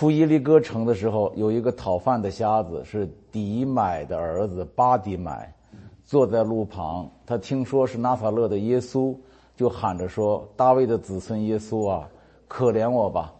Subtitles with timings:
[0.00, 5.52] 出耶利哥城的时候，有一个讨饭的瞎子，是底买的儿子巴底买，
[6.06, 7.06] 坐在路旁。
[7.26, 9.14] 他听说是拿撒勒的耶稣，
[9.58, 12.08] 就喊着说：“大卫的子孙耶稣啊，
[12.48, 13.30] 可怜我吧！”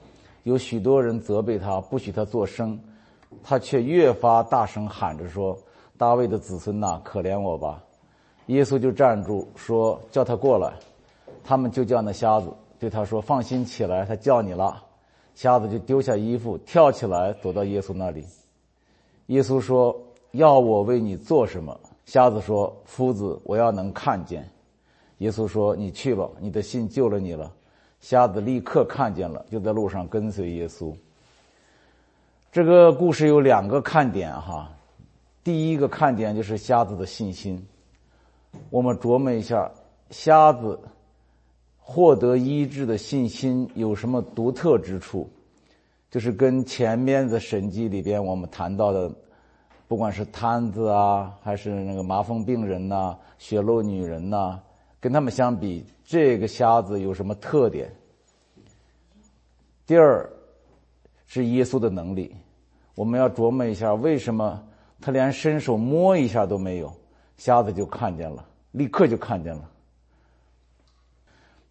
[0.45, 2.79] 有许多人责备他，不许他作声，
[3.43, 5.57] 他却越发大声喊着说
[5.97, 7.83] ：“大卫的子孙呐，可怜我吧！”
[8.49, 10.75] 耶稣就站住说：“叫他过来。”
[11.43, 14.85] 他们就叫那瞎子对他说：“放心起来，他叫你了。”
[15.41, 18.27] 瞎子就丢下衣服，跳起来走到耶稣那里。
[19.29, 19.99] 耶稣说
[20.33, 24.47] ：“要我为你做什么？”瞎子说：“夫子，我要能看见。”
[25.17, 27.51] 耶稣说：“你去吧，你的信救了你了。”
[28.03, 30.95] 瞎子立刻看见了，就在路上跟随耶稣。
[32.53, 34.71] 这个故事有两个看点哈，
[35.43, 37.67] 第一个看点就是瞎子的信心。
[38.69, 39.71] 我们琢磨一下，
[40.11, 40.79] 瞎子。
[41.81, 45.29] 获得医治的信心有什么独特之处？
[46.11, 49.09] 就是跟前面的神迹里边我们谈到的，
[49.87, 54.59] 不管是瘫子啊，还是那个麻风病人呐、血漏女人呐，
[55.01, 57.93] 跟他们相比，这个瞎子有什么特点？
[59.87, 60.29] 第二，
[61.27, 62.35] 是耶稣的能力。
[62.97, 64.61] 我们要琢磨一下，为什么
[65.01, 66.93] 他连伸手摸一下都没有，
[67.37, 69.70] 瞎子就看见了，立刻就看见了。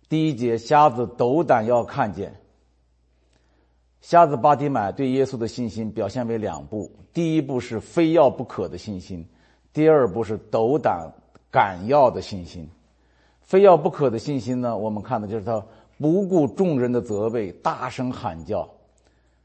[0.09, 2.33] 第一节，瞎子斗胆要看见。
[4.01, 9.23] 瞎子巴迪买对耶稣的信心表现为两步：第一步是非要不可的信心，
[9.71, 11.11] 第二步是斗胆
[11.51, 12.67] 敢要的信心。
[13.41, 14.75] 非要不可的信心呢？
[14.75, 15.63] 我们看的就是他
[15.99, 18.67] 不顾众人的责备，大声喊叫。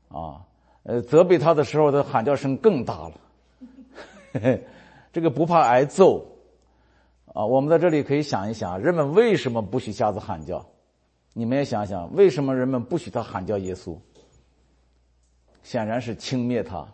[0.08, 0.40] 啊，
[0.84, 3.12] 呃，责备他的时候，他喊叫声更大了。
[5.12, 6.24] 这个不怕挨揍。
[7.34, 10.64] 啊，我们在这里可以想一想，人们为什么不许瞎子喊叫？
[11.32, 13.98] 你们也想想，为什么人们不许他喊叫耶稣？
[15.64, 16.86] 显然是轻蔑他，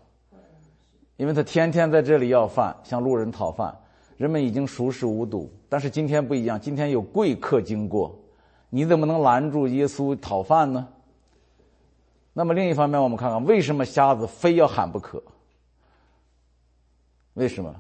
[1.19, 3.78] 因为他天天在这里要饭，向路人讨饭，
[4.16, 5.52] 人们已经熟视无睹。
[5.69, 8.19] 但是今天不一样，今天有贵客经过，
[8.70, 10.88] 你怎么能拦住耶稣讨饭呢？
[12.32, 15.22] 那么另一方面，我们看看为什么瞎子非要喊不可？
[17.34, 17.75] 为什么？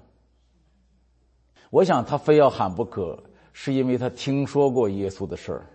[1.70, 3.22] 我想他非要喊不可，
[3.52, 5.66] 是因为他听说过耶稣的事儿，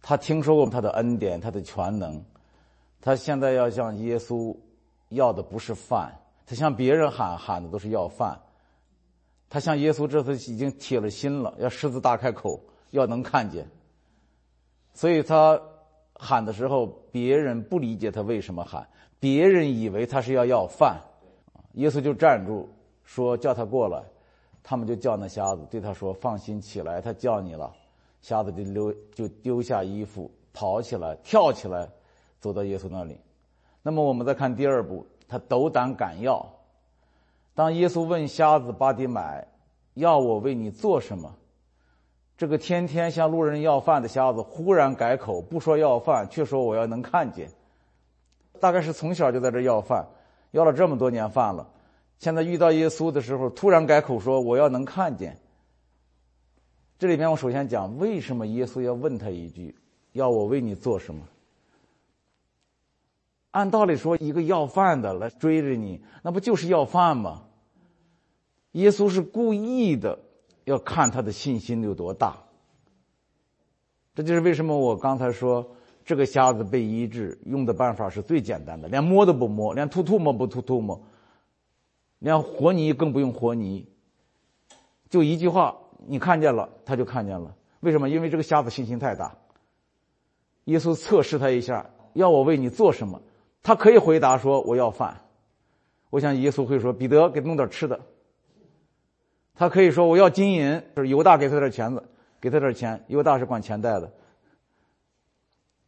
[0.00, 2.24] 他听说过他的恩典，他的全能，
[3.02, 4.56] 他现在要向耶稣
[5.10, 8.40] 要的不是饭，他向别人喊喊的都是要饭，
[9.50, 12.58] 他向耶稣这次已经铁了心了，要狮子大开口，
[12.92, 13.68] 要能看见，
[14.94, 15.60] 所以他
[16.14, 20.98] 喊的时候，别人不理解他为什么喊，别人以为他是要要饭，
[21.74, 22.66] 耶稣就站住
[23.04, 24.02] 说叫他过来。
[24.70, 27.74] 他们就叫那瞎子，对他说：“放心起来，他叫你了。”
[28.22, 31.88] 瞎子就丢就丢下衣服，跑起来，跳起来，
[32.38, 33.18] 走到耶稣那里。
[33.82, 36.48] 那么我们再看第二步，他斗胆敢要。
[37.52, 39.44] 当耶稣问瞎子巴迪买
[39.94, 41.34] ：“要我为你做什么？”
[42.38, 47.48] 这个天天向路人要饭的瞎子忽然改口，不说要饭，却说我要能看见。
[48.60, 50.06] 大概是从小就在这要饭，
[50.52, 51.68] 要了这么多年饭了。
[52.20, 55.38] 现在遇到耶稣的时候，突然改口说：“我要能看见。”
[56.98, 59.74] 这里边我首先讲，为什么耶稣要问他一句
[60.12, 61.22] ：“要我为你做什么？”
[63.52, 67.44] 按道理说，一个要饭的来追着你，那不就是要饭吗？
[68.72, 70.18] 耶稣是故意的，
[70.64, 72.36] 要看他的信心有多大。
[74.14, 75.66] 这就是为什么我刚才说，
[76.04, 81.00] 这个瞎子被医治用的办法是最简单的，连摸都不摸，连吐唾沫不吐唾沫。
[82.20, 83.86] 连活泥更不用活泥，
[85.08, 85.76] 就一句话，
[86.06, 87.56] 你看见了，他就看见了。
[87.80, 88.08] 为什么？
[88.08, 89.36] 因为这个瞎子信心太大。
[90.66, 93.20] 耶稣测试他一下，要我为你做什么？
[93.62, 95.20] 他可以回答说：“我要饭。”
[96.10, 98.00] 我想耶稣会说：“彼得，给弄点吃的。”
[99.54, 102.02] 他可以说：“我要金银。”就是犹大给他点钱子，
[102.40, 103.02] 给他点钱。
[103.08, 104.12] 犹大是管钱袋的。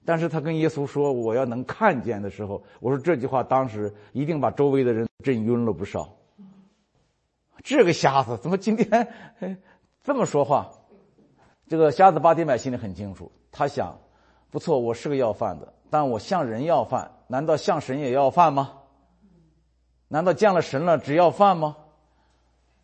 [0.04, 6.14] 但是他跟耶稣说：“我要能看见的时候。”我说这句话当时一定把周围的人震晕了不少。
[7.62, 9.08] 这个瞎子怎么今天
[10.02, 10.70] 这么说话？
[11.68, 13.98] 这个瞎子巴迪买心里很清楚，他想：
[14.50, 18.72] 不错，我是个要饭的，但我向人要饭，难道向神也要饭吗？
[20.08, 21.76] 难道见了神了只要饭吗？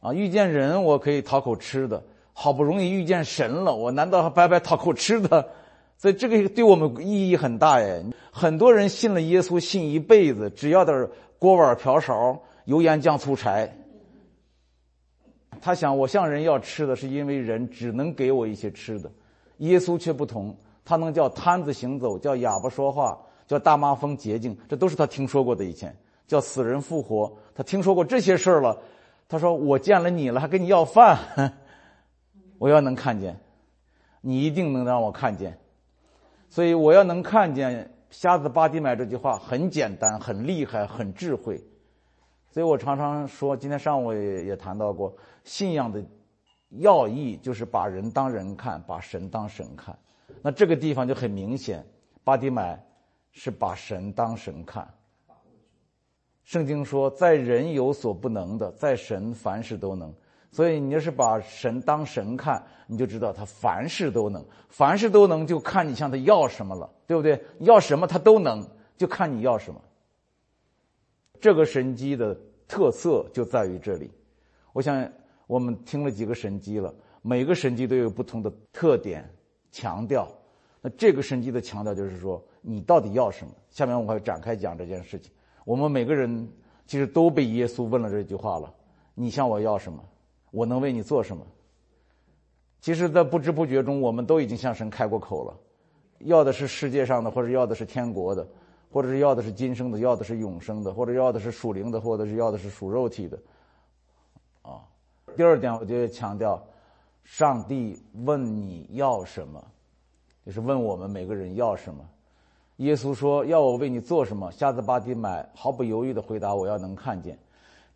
[0.01, 2.03] 啊，遇见人我可以讨口吃的，
[2.33, 5.51] 好不容易遇见神了，我难道还白白讨口吃的？
[5.99, 8.03] 所以这个对我们意义很大哎。
[8.31, 11.09] 很多人信了耶稣，信一辈子，只要点
[11.39, 13.77] 锅碗瓢勺、油盐酱醋柴。
[15.61, 19.11] 他想，我向人要吃的，是因为人只能给我一些吃的。
[19.59, 25.65] 耶稣却不同，他能叫瘫子行走，叫哑巴说话，叫大麻风洁净，这都是他听说过的。
[25.65, 25.95] 以前
[26.27, 28.79] 叫死人复活，他听说过这些事儿了。
[29.31, 31.19] 他说：“我见了你了，还跟你要饭，
[32.57, 33.39] 我要能看见，
[34.23, 35.59] 你一定能让我看见。
[36.49, 41.63] 所以我要能看见瞎子巴蒂买这句话很简单，很厉害，很智慧。
[42.51, 45.15] 所以我常常说，今天上午也也谈到过，
[45.45, 46.03] 信仰的
[46.71, 49.97] 要义就是把人当人看，把神当神看。
[50.43, 51.85] 那这个地方就很明显，
[52.25, 52.83] 巴迪买
[53.33, 54.89] 是把神当神看。”
[56.45, 60.13] 圣经说，在人有所不能的，在神凡事都能。
[60.51, 64.43] 所以你要是把神当神看，你就知道他凡事都能。
[64.71, 67.39] 凡事都能，就看你向他要什么了，对不对？
[67.59, 68.67] 要什么他都能，
[68.97, 69.79] 就看你要什么。
[71.41, 72.37] 这个神机的
[72.67, 74.11] 特色就在于这里。
[74.73, 75.11] 我想
[75.47, 79.29] 我们听了几个神机了，每个神机都有不同的特点、
[79.71, 80.29] 强调。
[80.81, 83.53] 那这个神机的强调就是说，你到底要什么？
[83.71, 85.33] 下面我会展开讲这件事情。
[85.65, 86.49] 我们每个人
[86.87, 88.73] 其实都被耶稣问了这句话了
[89.15, 90.03] ：“你向我要什么？
[90.51, 91.45] 我能为你做什么？”
[92.81, 95.59] 其实，在不知不觉中，我们都已经向神开过口了，
[96.21, 98.47] 要的是世界上的，或者要的是天国的，
[98.91, 103.39] 或者是要的是今生的，要的是永生的，或者要的是属灵的，或者是要的是属肉体的。
[104.63, 104.81] 啊，
[105.37, 106.63] 第二点，我就强调，
[107.25, 109.63] 上帝问你要什么，
[110.47, 112.05] 就是问我们每个人要什么。
[112.77, 117.37] 耶稣说：“要我为你做什么？”瞎子巴迪买毫不犹豫的回答：“我要能看见。”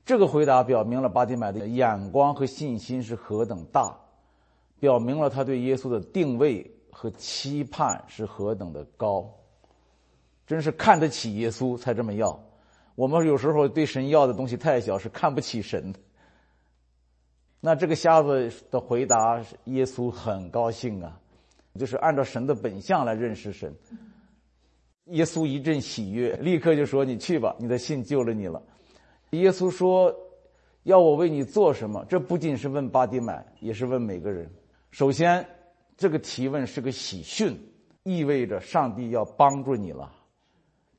[0.04, 3.96] 这个回答表明了巴迪买的眼光和信心是何等大，
[4.80, 9.24] 表明了他对耶稣的定位和期盼是何等的高。
[10.52, 12.38] 真是看得起耶稣才这么要。
[12.94, 15.94] 我们有时候对神要的东西太小，是看不起神。
[17.58, 21.18] 那这个瞎子的回答，耶稣很高兴啊，
[21.78, 23.74] 就是按照神的本相来认识神。
[25.06, 28.62] 耶稣一阵喜悦，立刻就说：“你去吧，你的信救了你了。”
[29.32, 30.14] 耶稣说
[30.84, 34.46] ：“要我为你做什么？”这不仅是问巴迪买，也是问每个人。
[34.90, 35.48] 首先，
[35.96, 37.58] 这个提问是个喜讯，
[38.02, 40.12] 意味着上帝要帮助你了。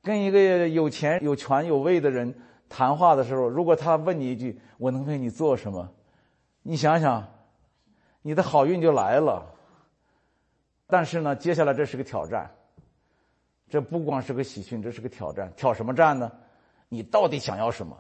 [0.04, 2.36] 跟一个有钱、有权、有位的人
[2.70, 5.90] 谈话的时候，如果他问你一句：“我能为你做什么？”
[6.62, 7.26] 你想想，
[8.22, 9.50] 你的好运就来了。
[10.88, 12.52] 但是呢，接下来这是个挑战。
[13.70, 15.52] 这不光是个喜讯，这是个挑战。
[15.56, 16.32] 挑什么战呢？
[16.90, 17.98] 你到底想要什么？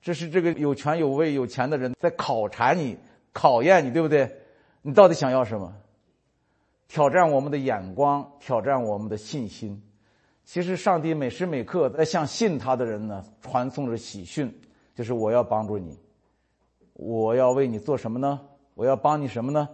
[0.00, 2.98] 这是这个有权有位有钱的人在考察你、
[3.32, 4.40] 考验你，对不对？
[4.82, 5.74] 你到底想要什么？
[6.88, 9.82] 挑战我们的眼光，挑战我们的信心。
[10.46, 14.50] 其实，上帝每时每刻在向信他的人呢传送着喜讯，
[14.94, 15.98] 就是我要帮助你，
[16.92, 18.40] 我要为你做什么呢？
[18.74, 19.68] 我要帮你什么呢？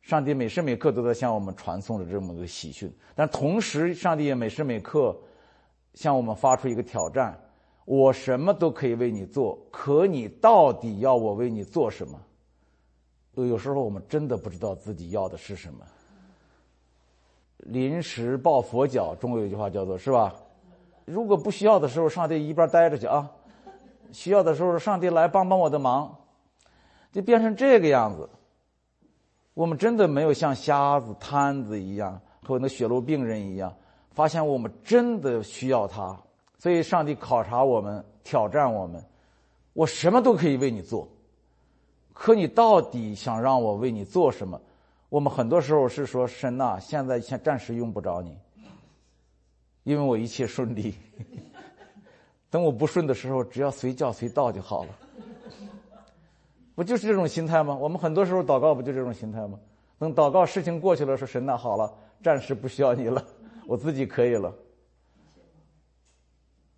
[0.00, 5.14] 上帝每时每刻都在向我们传送着这么个喜讯，但同时，上帝也每时每刻
[5.92, 7.38] 向我们发出一个挑战：
[7.84, 12.18] 我什么都可以为你做，可你到底要我为你做什么？
[13.34, 15.84] 有时候我们真的不知道自己要的是什么。
[17.58, 20.34] 临时抱佛脚，中国有句话叫做“是吧？”
[21.06, 23.24] 如果不需要的时候，上帝一边待着去啊；
[24.12, 26.16] 需要的时候，上帝来帮帮我的忙，
[27.12, 28.28] 就变成这个样子。
[29.54, 33.72] 我们真的没有像瞎子、瘫子一样，和那血漏病人一样，
[34.10, 36.16] 发现我们真的需要他，
[36.58, 39.02] 所以上帝考察我们，挑战我们。
[39.72, 41.06] 我什么都可以为你做，
[42.12, 44.60] 可你到底想让我为你做什么？
[45.16, 48.36] 我们很多时候是说神呐，现在先暂时用不着你，
[49.82, 50.94] 因为我一切顺利。
[52.52, 54.90] 等我不顺的时候，只要随叫随到就好了。
[56.74, 57.74] 不就是这种心态吗？
[57.74, 59.58] 我们很多时候祷告不就这种心态吗？
[59.98, 61.90] 等祷告事情过去了，说神呐，好了，
[62.22, 63.24] 暂时不需要你了，
[63.66, 64.54] 我自己可以了。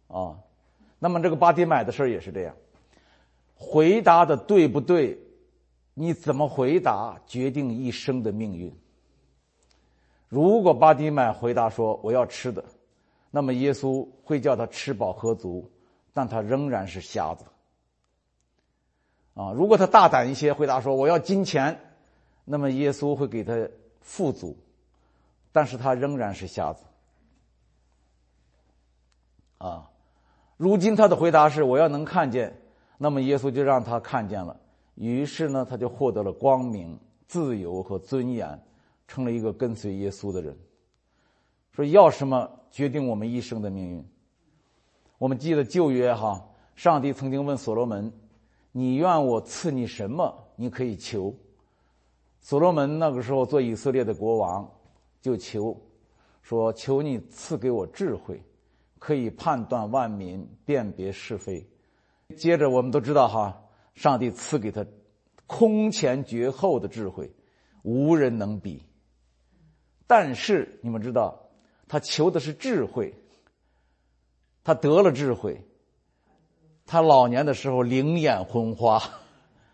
[0.07, 0.38] 啊，
[1.00, 2.54] 那么这个巴迪买的事儿也是这样，
[3.57, 5.18] 回答的对不对？
[5.99, 8.73] 你怎么回答，决定一生的命运。
[10.28, 12.64] 如果巴迪曼回答说我要吃的，
[13.33, 15.69] 那么耶稣会叫他吃饱喝足，
[16.12, 17.45] 但他仍然是瞎子。
[19.35, 21.81] 啊，如果他大胆一些回答说我要金钱，
[22.45, 23.69] 那么耶稣会给他
[24.00, 24.57] 富足，
[25.50, 26.85] 但是他仍然是瞎子。
[29.59, 29.90] 啊，
[30.57, 32.57] 如今他的回答是我要能看见，
[32.99, 34.61] 那么耶稣就让他看见了，
[34.99, 38.61] 于是呢他就获得了光明、自由和尊严，
[39.07, 40.57] 成了一个跟随耶稣的人。
[41.73, 44.05] 说要什么决定我们一生的命运。
[45.19, 48.12] 我们记得旧约哈，上帝曾经问所罗门。
[48.73, 50.33] 你愿我赐你什么？
[50.57, 51.35] 你可以求。
[52.40, 54.69] 所罗门那个时候做以色列的国王，
[55.21, 55.76] 就求
[56.43, 58.43] 说：“求你赐给我智慧。”
[58.99, 61.64] 可以判断万民，辨别是非。
[62.37, 63.57] 接着我们都知道哈，
[63.99, 64.87] 上帝赐给他
[65.49, 67.33] 空前绝后的智慧，
[67.83, 68.85] 无人能比。
[70.07, 71.50] 但是你们知道，
[71.88, 73.12] 他求的是智慧，
[74.62, 75.67] 他得了智慧，
[76.87, 79.02] 他老年的时候灵眼昏花，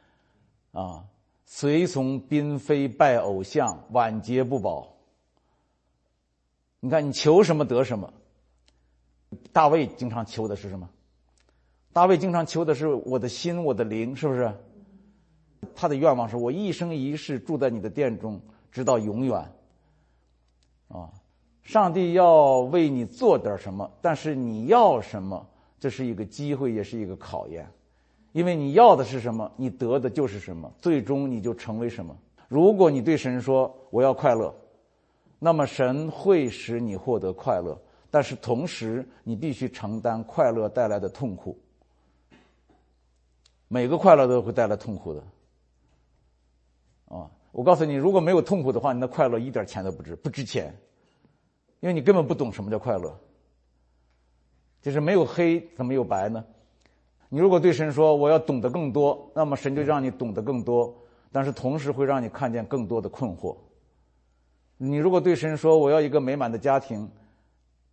[0.72, 1.04] 啊，
[1.44, 4.96] 随从嫔妃拜偶像，晚节不保。
[6.80, 8.14] 你看，你求什么得什么。
[9.52, 10.88] 大卫经常求的是什么？
[11.94, 14.52] 大卫经常求的是我的心，我的灵，是不是？
[15.76, 18.40] 他的愿望是我一生一世住在你的殿中，
[18.72, 19.38] 直到永远。
[20.88, 21.08] 啊，
[21.62, 25.46] 上帝要为你做点什么，但是你要什么，
[25.78, 27.64] 这是一个机会，也是一个考验。
[28.32, 32.16] 因为你要的是什么，你得的就是什么，最终你就成为什么。
[32.48, 34.52] 如果你对神说我要快乐。
[35.38, 37.78] 那么神会使你获得快乐，
[38.10, 41.56] 但是同时你必须承担快乐带来的痛苦。
[43.68, 45.22] 每个快乐都会带来痛苦的，
[47.08, 47.30] 啊！
[47.50, 50.74] 我告诉你，如果没有痛苦的话，你的快乐一点钱都不值，不值钱，
[51.80, 53.18] 因为你根本不懂什么叫快乐。
[54.82, 56.44] 就是没有黑怎么有白呢？
[57.28, 60.94] 你如果对神说我要懂得更多，那么神就让你懂得更多，
[61.32, 63.56] 但是同时会让你看见更多的困惑。
[64.76, 67.08] 你如果对神说我要一个美满的家庭，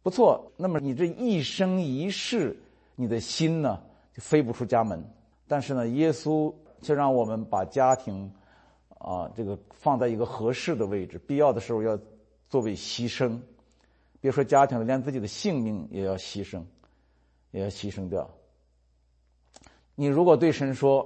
[0.03, 2.59] 不错，那么你这一生一世，
[2.95, 3.81] 你的心呢
[4.13, 5.03] 就飞不出家门。
[5.51, 8.31] 但是呢，耶稣却让我们把家庭
[8.87, 11.99] 啊这个放在一个合适的位置，必要的时候要
[12.47, 13.37] 作为牺牲。
[14.21, 16.63] 别说家庭了，连自己的性命也要牺牲，
[17.51, 18.29] 也要牺牲掉。
[19.93, 21.05] 你如果对神说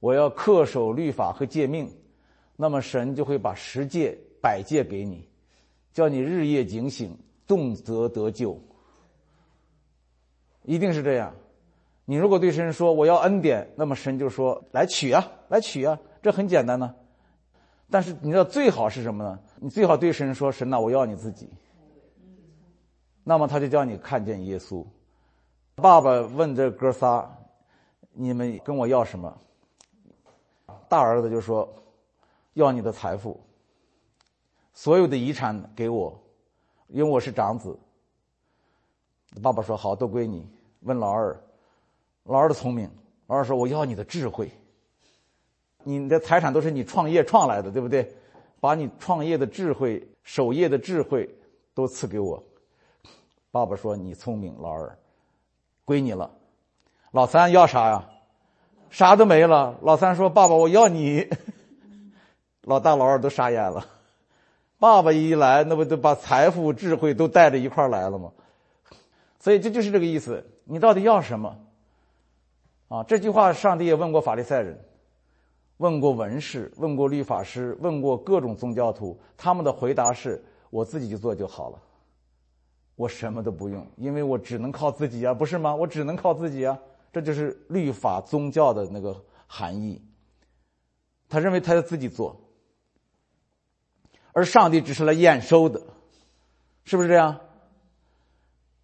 [0.00, 1.94] 我要恪守律法和诫命，
[2.56, 4.18] 那么神就会把十诫。
[4.40, 5.28] 百戒给你，
[5.92, 8.58] 叫你日夜警醒，动则得救。
[10.62, 11.34] 一定是这样。
[12.08, 16.94] 你如果对神说我要恩典，那么神就说来取啊，来取啊，这很简单呢。
[17.90, 19.38] 但是你知道最好是什么呢？
[19.56, 21.50] 你最好对神说神呐，我要你自己。
[23.24, 24.86] 那么他就叫你看见耶稣。
[25.74, 27.28] 爸爸问这哥仨，
[28.12, 29.36] 你们跟我要什么？
[30.88, 31.68] 大儿子就说
[32.54, 33.40] 要你的财富。
[34.72, 36.16] 所有的遗产给我，
[36.86, 37.76] 因为我是长子。
[39.42, 40.48] 爸爸说好，都归你。
[40.80, 41.36] 问老二，
[42.26, 42.90] 老二的聪明。
[43.26, 44.50] 老二说我要你的智慧。
[45.82, 48.12] 你的财产都是你创业创来的，对不对？
[48.60, 51.28] 把你创业的智慧、守业的智慧
[51.74, 52.42] 都赐给我。
[53.50, 54.98] 爸爸说你聪明，老二，
[55.84, 56.30] 归你了。
[57.12, 58.04] 老三要啥呀？
[58.90, 59.78] 啥都没了。
[59.82, 61.28] 老三说爸爸，我要你。
[62.62, 63.86] 老大、老二都傻眼了。
[64.78, 68.32] 爸爸一来，那不都把财富、智慧都带着一块来了吗？
[69.38, 70.44] 所以这就是这个意思。
[70.64, 71.56] 你到底要什么？
[72.88, 74.78] 啊，这句话上帝也问过法利赛人，
[75.78, 81.82] 问过文士，问过律法师，问过各种宗教徒，他们的回答是：我自己去做就好了，
[82.94, 85.74] 我什么都不用，因为我只能靠自己啊，不是吗？
[85.74, 86.78] 我只能靠自己啊，
[87.12, 90.00] 这就是律法宗教的那个含义。
[91.28, 92.40] 他认为他要自己做。
[94.32, 95.80] 而上帝只是来验收的，
[96.84, 97.40] 是不是这样？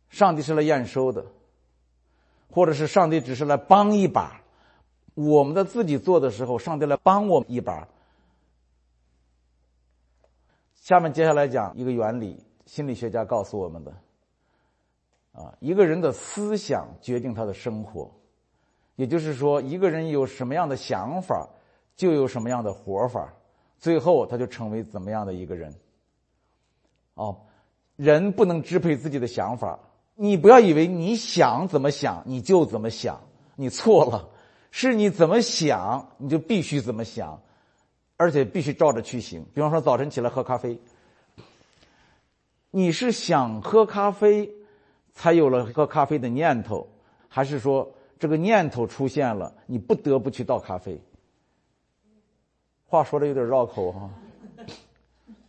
[0.08, 1.24] 上帝是来验收的，
[2.52, 4.40] 或者是上帝只是来帮一把。
[5.14, 7.88] 我们在自己做的时候，上帝来帮我们一把。
[10.74, 13.92] 下面接下来讲一个原理，心理学家告诉我们的：
[15.32, 18.10] 啊，一个人的思想决定他的生活，
[18.96, 21.48] 也就是说，一个人有什么样的想法，
[21.94, 23.32] 就有什么样的活法。
[23.78, 25.74] 最后，他就成为怎么样的一个人？
[27.14, 27.38] 哦，
[27.96, 29.78] 人不能支配自己的想法。
[30.22, 33.20] 你不要以为你想怎么想你就怎么想，
[33.56, 34.28] 你错了。
[34.70, 37.42] 是你怎么想，你就必须怎么想，
[38.16, 39.44] 而且必须照着去行。
[39.52, 40.78] 比方说，早晨起来喝咖啡，
[42.70, 44.48] 你是想喝咖啡，
[45.12, 46.88] 才有了喝咖啡的念头，
[47.26, 51.02] 还是说这个念头出现了，你不得不去倒咖啡？
[52.86, 54.08] 话说的有点绕口哈，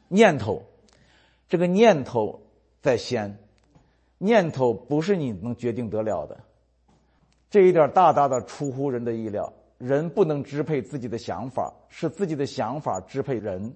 [0.08, 0.64] 念头，
[1.48, 2.42] 这个念头
[2.82, 3.38] 在先，
[4.24, 6.40] 念头不是你能决定得了的，
[7.50, 9.52] 这一点大大的出乎人的意料。
[9.78, 13.76] 人不能支配自己的想法，是自己的想法支配人。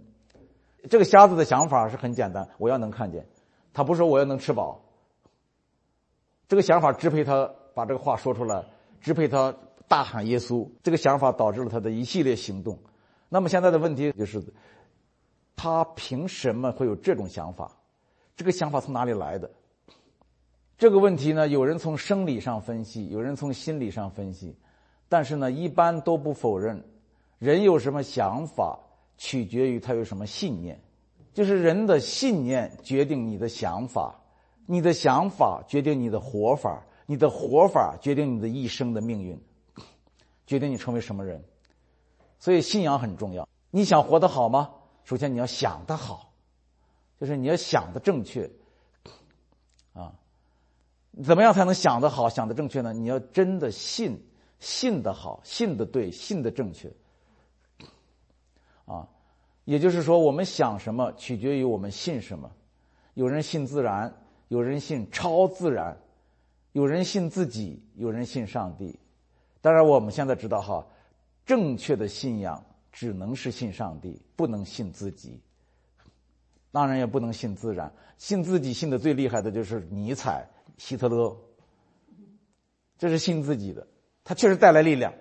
[0.90, 3.28] 这个瞎子的想法是很简单，我要能看见，
[3.74, 4.80] 他不说我要能吃饱。
[6.48, 8.64] 这个想法支配他把这个话说出来，
[9.02, 9.54] 支配他
[9.90, 10.66] 大喊耶稣。
[10.82, 12.80] 这个想法导致了他的一系列行动。
[13.28, 14.42] 那么现在的问题就是，
[15.58, 17.70] 他凭什么会有这种想法？
[18.38, 19.52] 这个想法从哪里来的？
[20.78, 24.56] 这个问题呢，有人从生理上分析，有人从心理上分析，
[25.10, 26.84] 但是呢，一般都不否认，
[27.40, 28.78] 人有什么想法，
[29.18, 30.80] 取决于他有什么信念，
[31.34, 34.16] 就是人的信念决定你的想法，
[34.68, 39.42] 你的想法决定你的活法，你的活法决定你的一生的命运，
[40.46, 41.44] 决定你成为什么人。
[42.38, 43.50] 所以信仰很重要。
[43.72, 44.70] 你想活得好吗？
[45.06, 46.32] 首先你要想得好，
[47.20, 48.48] 就是你要想得正确，
[51.24, 52.94] 怎么样才能想得好、想得正确呢？
[52.94, 54.22] 你要真的信，
[54.60, 56.92] 信得好，信得对，信得正确。
[58.86, 59.08] 啊，
[59.66, 62.52] 也就是说，我们想什么取决于我们信什么。
[63.16, 64.14] 有人信自然，
[64.48, 65.98] 有人信超自然，
[66.74, 69.00] 有人信自己，有人信上帝。
[69.60, 70.86] 当然，我们现在知道哈，
[71.46, 75.42] 正确的信仰只能是信上帝，不能信自己。
[76.72, 77.92] 当然，也不能信自然。
[78.20, 80.48] 信自己信的最厉害的就是尼采。
[80.78, 81.38] 希特勒，
[82.98, 83.88] 这是信自己的，
[84.24, 85.14] 他确实带来力量。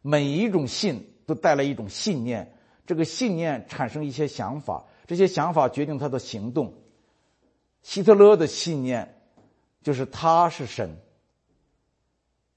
[0.00, 2.54] 每一种信都带来一种信念，
[2.86, 6.74] 这个信念产生一些想法，这些想法决定他的行动。
[7.82, 9.20] 希特勒的信念
[9.82, 10.96] 就是他是神。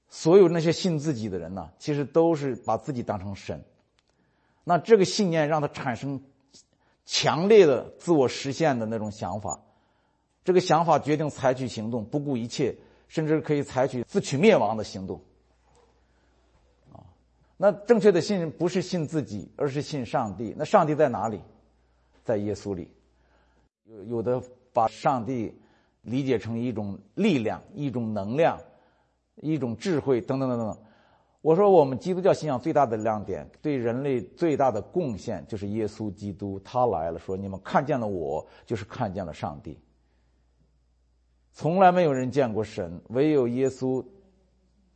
[0.08, 3.64] 所有那些信自己的人呢，其实都是把自己当成神。
[4.62, 6.22] 那这个信念让他产生
[7.04, 9.60] 强烈的自我实现的那种想法。
[10.44, 12.74] 这个想法决定采取行动，不顾一切，
[13.08, 15.20] 甚至可以采取自取灭亡的行动。
[16.92, 17.04] 啊，
[17.56, 20.54] 那正确的信不是信自己，而是信上帝。
[20.56, 21.40] 那上帝在哪里？
[22.24, 22.90] 在耶稣里。
[23.84, 25.54] 有有的把上帝
[26.00, 28.58] 理解成一种力量、一种能量、
[29.36, 30.76] 一种智慧等等等等。
[31.40, 39.78] 我说，我们基督教信仰最大的亮点，对人类最大的贡献，就是耶稣基督，他来了，说你们看见了我，就是看见了上帝。
[41.52, 44.04] 从来没有人见过神，唯有耶稣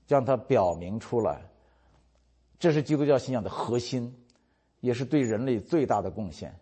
[0.06, 1.42] 将它表明出来。
[2.58, 4.14] 这是基督教信仰的核心，
[4.80, 6.58] 也是对人类最大的贡献。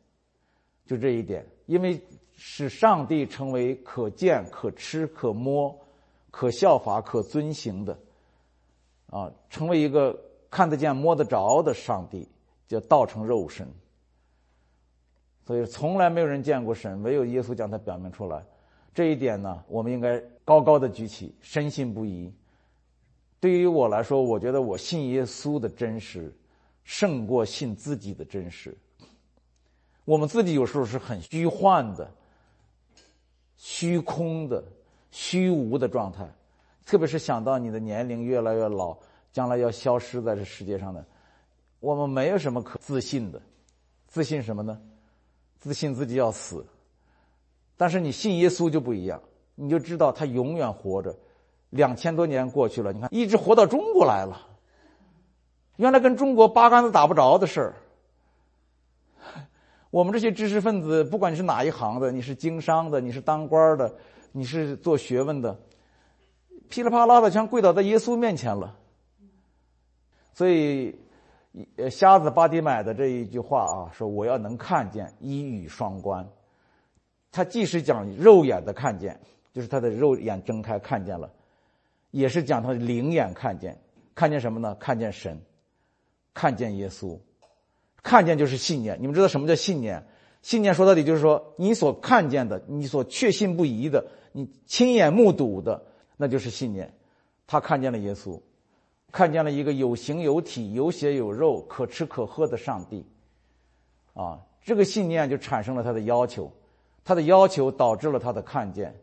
[0.85, 2.03] 就这一点，因为
[2.33, 5.75] 使上帝成为可见、可吃、可摸、
[6.33, 7.97] 可效法、可遵行的，
[9.11, 10.19] 啊，成为一个
[10.51, 12.29] 看得见、摸得着的上帝，
[12.67, 13.67] 叫道成肉身。
[15.47, 18.45] 所以，从来没有人见过神，唯有耶稣将它表明出来。
[18.95, 22.33] 这一点呢，我们应该高高的举起，深信不疑。
[23.41, 26.33] 对于我来说，我觉得我信耶稣的真实，
[26.85, 28.75] 胜过信自己的真实。
[30.05, 32.11] 我们自己有时候是很虚幻的、
[33.57, 34.63] 虚空的、
[35.11, 36.27] 虚无的状态，
[36.87, 38.97] 特别是想到你的年龄越来越老，
[39.33, 41.05] 将来要消失在这世界上的，
[41.81, 43.43] 我们没有什么可自信的。
[44.07, 44.81] 自信什么呢？
[45.59, 46.65] 自信自己要死。
[47.77, 49.21] 但是你信耶稣就不一样，
[49.55, 51.15] 你就知道他永远活着，
[51.71, 54.49] 两千多年过去了，你看一直活到中国来了。
[55.77, 57.75] 原来跟中国八竿子打不着的事儿，
[59.91, 63.93] 我们这些知识分子，不管你是哪一行的，你是经商的，你是当官的，
[64.31, 65.59] 你是做学问的，
[66.69, 68.77] 噼里啪啦的全跪倒在耶稣面前了。
[70.33, 70.97] 所以，
[71.77, 76.25] 呃瞎子巴迪买的这一句话啊，说我要能看见，一语双关。
[77.35, 79.19] 他既是讲肉眼的看见，
[79.53, 81.29] 就是他的肉眼睁开看见了，
[82.13, 83.77] 也是讲他的灵眼看见，
[84.15, 84.77] 看见什么呢？
[84.77, 85.43] 看见神，
[86.33, 87.19] 看见耶稣，
[88.05, 88.97] 看见就是信念。
[89.01, 90.07] 你们知道什么叫信念？
[90.43, 95.85] 信念说到底就是说，你所看见的，你所确信不疑的，你亲眼目睹的，
[96.17, 96.95] 那就是信念。
[97.49, 98.41] 他看见了耶稣，
[99.11, 103.05] 看见了一个有形有体、有血有肉、可吃可喝的上帝。
[104.13, 106.53] 啊，这个信念就产生了他的要求。
[107.05, 108.95] 他的要求导致了他的看见，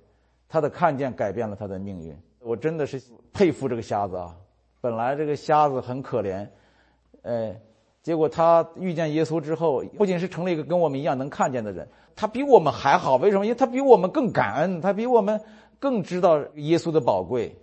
[0.50, 2.18] 他的看见改变了他的命运。
[2.40, 3.00] 我真的是
[3.32, 4.36] 佩服这个瞎子啊！
[4.82, 6.48] 本来这个瞎子很可怜，
[7.22, 7.56] 哎，
[8.02, 13.18] 结果他遇见耶稣之后，不仅是成了一个跟我们一样能看见的人，他比我们还好。
[13.18, 13.46] 为什么？
[13.46, 15.40] 因为他比我们更感恩，他比我们
[15.78, 17.56] 更知道耶稣的宝贵。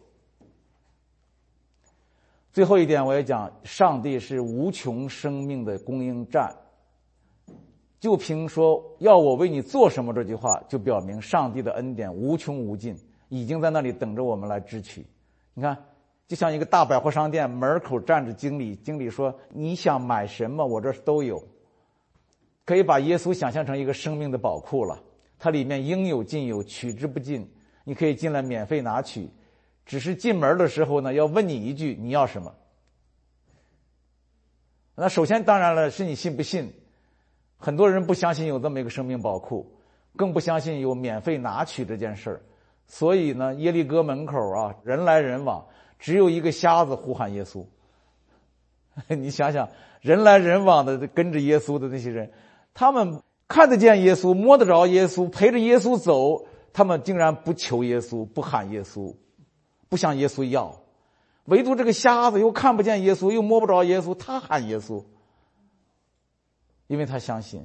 [2.52, 6.54] 最后一点，我要讲，上帝是无穷生命的供应站。
[8.00, 12.96] 就凭说要我为你做什么这句话，就表明上帝的恩典无穷无尽，
[13.28, 15.04] 已经在那里等着我们来支取。
[15.54, 15.76] 你看，
[16.28, 21.42] 就像一个大百货商店门口站着经理，经理说：“你想买什么，我这都有。”
[22.64, 25.02] 可以把耶稣想象成一个生命的宝库了，
[25.38, 27.50] 它里面应有尽有，取之不尽。
[27.82, 29.28] 你可以进来免费拿取，
[29.86, 32.54] 只是进门的时候呢，要问你一句：你要什么？
[34.94, 36.70] 那首先当然了，是你信不信？
[37.58, 39.70] 很多人不相信有这么一个生命宝库，
[40.16, 42.40] 更不相信有免费拿取这件事儿，
[42.86, 45.66] 所以呢，耶利哥门口啊，人来人往，
[45.98, 47.64] 只有一个瞎子呼喊耶稣。
[49.08, 49.68] 你想想，
[50.00, 52.32] 人来人往的跟着耶稣的那些人，
[52.74, 59.14] 他们看得见耶稣，摸得着耶稣，陪着耶稣走，他们竟然不求耶稣，不喊耶稣，
[59.88, 60.80] 不向耶稣要。
[61.44, 65.02] 唯独这个瞎子又看不见耶稣，又摸不着耶稣，他喊耶稣，
[66.88, 67.64] 因为他相信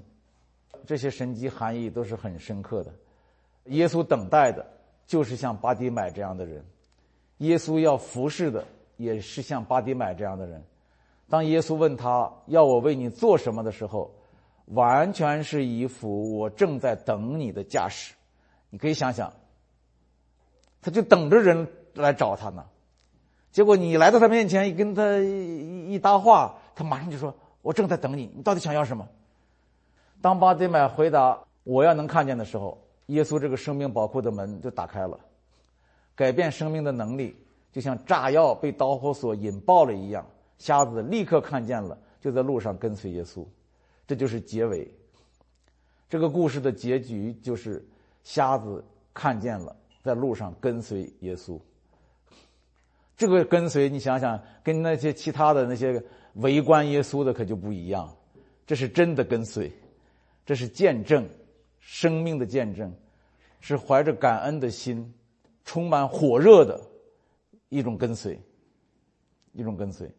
[0.86, 2.94] 这些神迹含义都是很深刻的。
[3.66, 4.66] 耶稣等待的
[5.08, 6.64] 就是像巴迪买这样的人，
[7.38, 8.64] 耶稣要服侍的
[8.98, 10.64] 也是像巴迪买这样的人。
[11.30, 14.14] 当耶稣问他要我为你做什么的时候，
[14.66, 18.14] 完全是一副我正在等你的架势。
[18.70, 19.34] 你可以想想，
[20.82, 22.66] 他就等着人来找他呢。
[23.52, 29.10] 结果你来到他面前，一跟他一一搭话，他马上就说：“我正在等你，你到底想要什么？”
[30.22, 35.20] 当巴迪买回答“我要能看见”的时候，耶稣这个生命宝库的门就打开了，
[36.16, 37.36] 改变生命的能力
[37.72, 40.26] 就像炸药被导火索引爆了一样，
[40.60, 43.44] 瞎子立刻看见了，就在路上跟随耶稣。
[44.06, 44.90] 这就是结尾。
[46.08, 47.84] 这个故事的结局就是
[48.24, 51.60] 瞎子看见了，在路上跟随耶稣。
[53.18, 58.10] 这个跟随，你想想，跟那些其他的那些围观耶稣的可就不一样。
[58.66, 59.72] 这是真的跟随，
[60.46, 61.28] 这是见证，
[61.80, 62.94] 生命的见证，
[63.60, 65.14] 是怀着感恩的心，
[65.66, 66.80] 充满火热的
[67.68, 68.40] 一种跟随，
[69.52, 70.10] 一种跟随。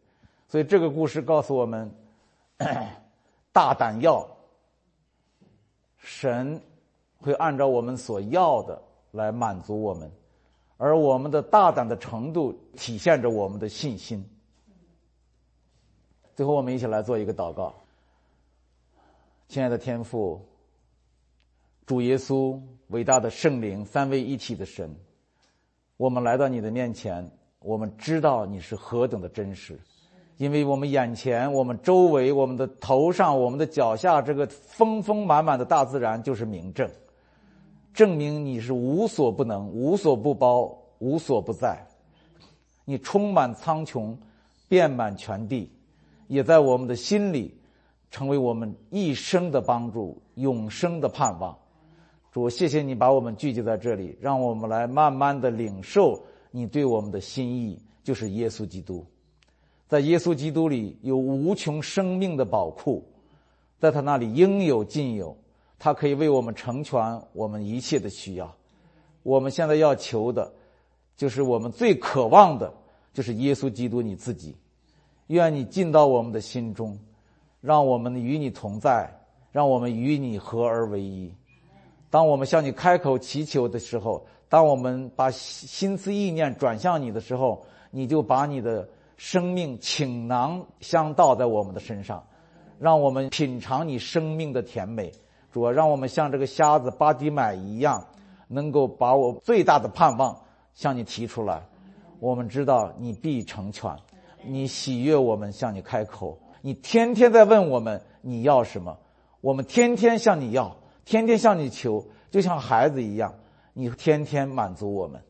[0.47, 1.91] 所以这个故事告诉我们：
[3.51, 4.27] 大胆要，
[5.97, 6.61] 神
[7.17, 8.79] 会按照我们所要的
[9.11, 10.09] 来满足我们。
[10.77, 14.23] 而我们的大胆的程度体现着我们的信心。
[16.35, 17.73] 最后，我们一起来做一个祷告。
[19.47, 20.41] 亲爱的天父，
[21.85, 24.93] 主耶稣，伟大的圣灵，三位一体的神，
[25.95, 29.79] 我们来到你的面前，我们知道你是何等的真实，
[30.35, 36.89] 因为我们眼前、我们周围、我们的头上、我们的脚下，这个丰丰满满的大自然就是明证。
[37.93, 41.87] 证明你是无所不能、无所不包、无所不在，
[42.83, 44.17] 你充满苍穹，
[44.67, 45.71] 遍满全地，
[46.27, 47.53] 也在我们的心里，
[48.11, 51.57] 成为我们一生的帮助、永生的盼望。
[52.31, 59.05] 主，谢谢你把我们聚集在这里，让我们来慢慢的领受你对我们的心意，就是耶稣基督。
[59.87, 63.03] 在耶稣基督里有无穷生命的宝库，
[63.79, 65.37] 在他那里应有尽有。
[65.77, 68.55] 他可以为我们成全我们一切的需要。
[69.23, 70.51] 我们现在要求的，
[71.15, 72.73] 就是我们最渴望的，
[73.13, 74.55] 就是耶稣基督你自己。
[75.27, 76.97] 愿你进到我们的心中，
[77.61, 79.09] 让我们与你同在，
[79.51, 81.33] 让我们与你合而为一。
[82.09, 92.23] 当我们向你开口祈求的时候，当我们把心思意念转向你的时候，你就把你的生命倾囊相倒在我们的身上，
[92.79, 95.11] 让我们品尝你生命的甜美。
[95.51, 98.05] 主啊，让我们像这个瞎子巴迪买一样，
[98.47, 100.37] 能够把我最大的盼望
[100.73, 101.63] 向你提出来。
[102.19, 103.89] 我们知道你必成全，
[104.47, 108.97] 你喜悦我们向你开口，你天天在问我们你要什么，
[109.41, 113.33] 我们天天向你要，天天向你求，就像孩子一样，
[113.73, 115.21] 你天天满足我们。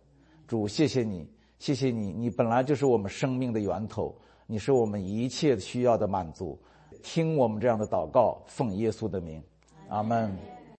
[0.47, 1.27] 主，谢谢你，
[1.59, 6.59] 谢谢你，你本来就是我们生命的源头，你是我们一切需要的满足。
[7.01, 9.41] 听我们这样的祷告，奉耶稣的名。
[9.89, 10.54] 阿门。